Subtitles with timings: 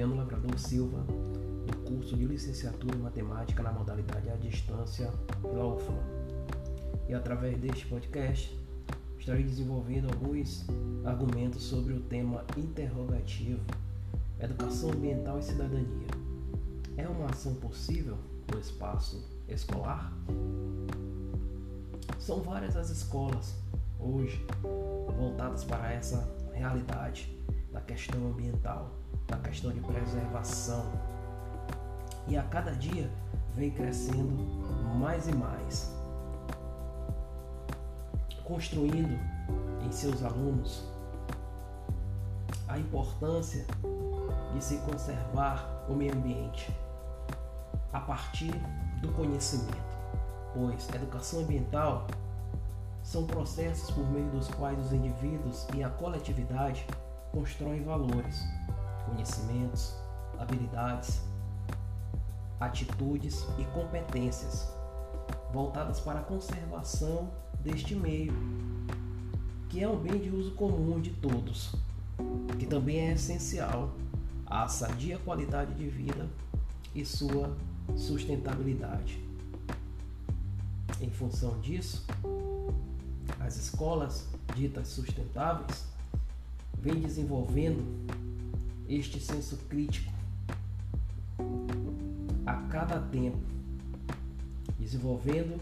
[0.00, 1.04] Fabiano Lavrador Silva,
[1.66, 5.12] do curso de licenciatura em matemática na modalidade à distância
[5.42, 6.02] pela UFMA.
[7.06, 8.58] E através deste podcast,
[9.18, 10.64] estarei desenvolvendo alguns
[11.04, 13.60] argumentos sobre o tema interrogativo
[14.40, 16.06] Educação Ambiental e Cidadania.
[16.96, 18.16] É uma ação possível
[18.50, 20.14] no espaço escolar?
[22.18, 23.54] São várias as escolas
[23.98, 24.42] hoje
[25.18, 27.38] voltadas para essa realidade
[27.70, 28.98] da questão ambiental,
[29.30, 30.84] da questão de preservação.
[32.26, 33.10] E a cada dia
[33.54, 34.36] vem crescendo
[34.98, 35.94] mais e mais,
[38.44, 39.18] construindo
[39.84, 40.84] em seus alunos
[42.68, 43.66] a importância
[44.52, 46.72] de se conservar o meio ambiente
[47.92, 48.52] a partir
[49.00, 49.78] do conhecimento,
[50.54, 52.06] pois educação ambiental
[53.02, 56.86] são processos por meio dos quais os indivíduos e a coletividade
[57.32, 58.44] constroem valores,
[59.10, 59.94] conhecimentos,
[60.38, 61.20] habilidades,
[62.58, 64.68] atitudes e competências
[65.52, 68.32] voltadas para a conservação deste meio,
[69.68, 71.74] que é um bem de uso comum de todos,
[72.58, 73.92] que também é essencial
[74.46, 76.28] à sadia qualidade de vida
[76.94, 77.56] e sua
[77.96, 79.24] sustentabilidade.
[81.00, 82.06] Em função disso,
[83.38, 85.86] as escolas ditas sustentáveis
[86.78, 87.82] vêm desenvolvendo
[88.90, 90.12] este senso crítico
[92.44, 93.38] a cada tempo,
[94.78, 95.60] desenvolvendo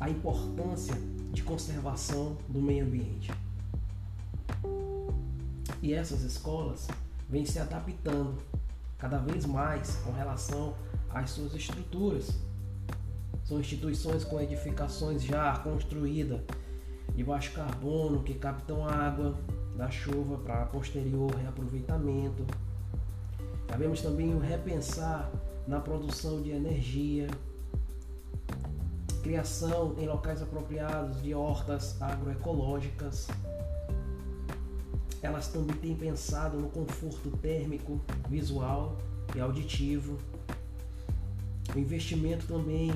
[0.00, 0.94] a importância
[1.32, 3.30] de conservação do meio ambiente.
[5.80, 6.88] E essas escolas
[7.28, 8.42] vêm se adaptando
[8.98, 10.74] cada vez mais com relação
[11.10, 12.40] às suas estruturas.
[13.44, 16.40] São instituições com edificações já construídas
[17.14, 19.38] de baixo carbono que captam água
[19.80, 22.46] da chuva para posterior reaproveitamento.
[23.66, 25.32] Sabemos também o repensar
[25.66, 27.26] na produção de energia,
[29.22, 33.28] criação em locais apropriados de hortas agroecológicas
[35.22, 38.96] elas também têm pensado no conforto térmico, visual
[39.34, 40.18] e auditivo.
[41.74, 42.90] O investimento também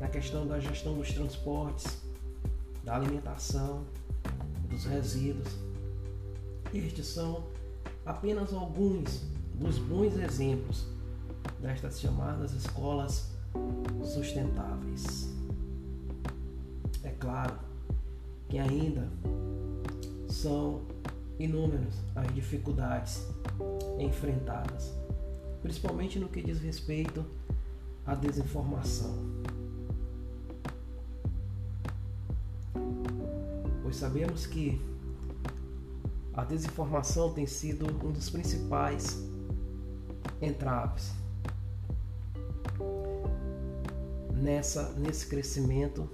[0.00, 2.02] na questão da gestão dos transportes,
[2.82, 3.84] da alimentação,
[4.70, 5.75] dos resíduos.
[6.74, 7.44] Estes são
[8.04, 9.22] apenas alguns
[9.54, 10.86] dos bons exemplos
[11.60, 13.30] destas chamadas escolas
[14.04, 15.32] sustentáveis.
[17.02, 17.54] É claro
[18.48, 19.08] que ainda
[20.28, 20.82] são
[21.38, 23.26] inúmeras as dificuldades
[23.98, 24.92] enfrentadas,
[25.62, 27.24] principalmente no que diz respeito
[28.04, 29.14] à desinformação.
[33.82, 34.80] Pois sabemos que
[36.36, 39.18] a desinformação tem sido um dos principais
[40.40, 41.12] entraves
[44.34, 46.08] nessa nesse crescimento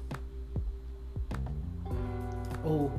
[2.64, 2.90] ou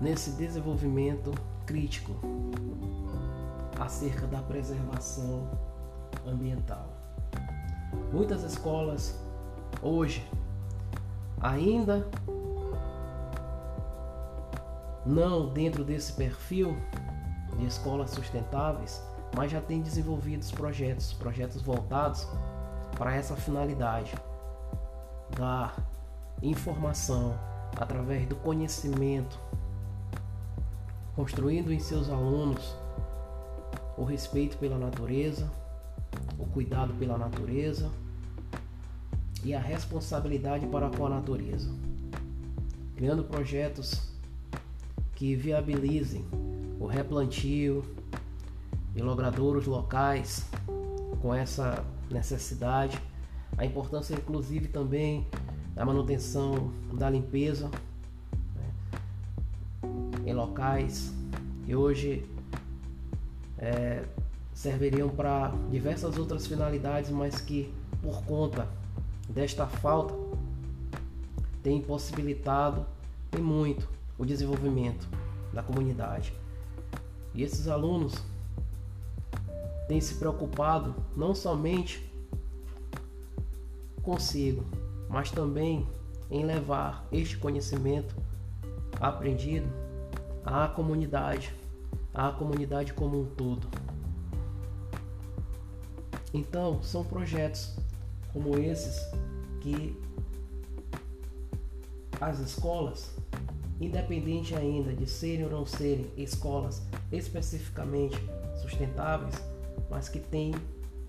[0.00, 1.32] nesse desenvolvimento
[1.66, 2.12] crítico
[3.78, 5.48] acerca da preservação
[6.26, 6.88] ambiental.
[8.10, 9.18] Muitas escolas
[9.82, 10.26] hoje
[11.40, 12.08] ainda
[15.04, 16.76] não dentro desse perfil
[17.58, 19.02] de escolas sustentáveis,
[19.36, 22.26] mas já têm desenvolvido projetos, projetos voltados
[22.96, 24.14] para essa finalidade
[25.36, 25.72] da
[26.42, 27.38] informação
[27.76, 29.38] através do conhecimento
[31.14, 32.76] construindo em seus alunos
[33.96, 35.48] o respeito pela natureza,
[36.38, 37.90] o cuidado pela natureza
[39.44, 41.70] e a responsabilidade para com a natureza,
[42.96, 44.13] criando projetos
[45.24, 46.22] que viabilizem
[46.78, 47.82] o replantio
[48.94, 50.46] de logradouros locais
[51.22, 53.00] com essa necessidade,
[53.56, 55.26] a importância inclusive também
[55.74, 57.70] da manutenção da limpeza
[60.26, 61.10] em locais
[61.64, 62.28] que hoje
[63.56, 64.04] é,
[64.52, 67.72] serviriam para diversas outras finalidades, mas que
[68.02, 68.68] por conta
[69.26, 70.12] desta falta
[71.62, 72.84] tem impossibilitado
[73.34, 75.08] em muito o desenvolvimento
[75.52, 76.32] da comunidade.
[77.34, 78.14] E esses alunos
[79.88, 82.10] têm se preocupado não somente
[84.02, 84.64] consigo,
[85.08, 85.86] mas também
[86.30, 88.14] em levar este conhecimento
[89.00, 89.68] aprendido
[90.44, 91.54] à comunidade,
[92.12, 93.66] à comunidade como um todo.
[96.32, 97.76] Então, são projetos
[98.32, 99.00] como esses
[99.60, 99.96] que
[102.20, 103.14] as escolas,
[103.80, 108.16] independente ainda de serem ou não serem escolas especificamente
[108.60, 109.34] sustentáveis,
[109.90, 110.54] mas que tem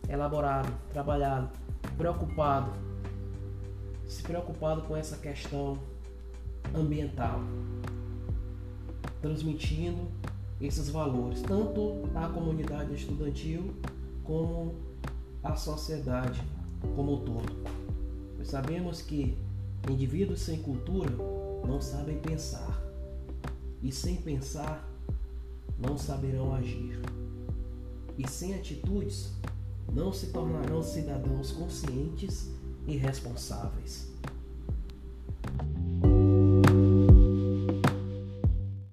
[0.10, 1.50] elaborado, trabalhado,
[1.98, 2.72] preocupado,
[4.08, 5.78] se preocupado com essa questão
[6.74, 7.40] ambiental,
[9.22, 10.08] transmitindo
[10.60, 13.74] esses valores, tanto à comunidade estudantil
[14.24, 14.76] como
[15.44, 16.42] à sociedade
[16.96, 17.54] como um todo.
[18.38, 19.38] Nós sabemos que
[19.90, 21.12] indivíduos sem cultura
[21.66, 22.82] não sabem pensar,
[23.82, 24.88] e sem pensar
[25.78, 27.00] não saberão agir,
[28.18, 29.32] e sem atitudes
[29.92, 32.50] não se tornarão cidadãos conscientes
[32.88, 34.15] e responsáveis.